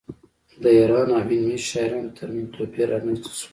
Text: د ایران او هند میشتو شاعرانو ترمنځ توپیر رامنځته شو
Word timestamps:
د 0.61 0.63
ایران 0.77 1.07
او 1.17 1.21
هند 1.27 1.43
میشتو 1.47 1.69
شاعرانو 1.71 2.15
ترمنځ 2.17 2.47
توپیر 2.55 2.87
رامنځته 2.93 3.31
شو 3.39 3.47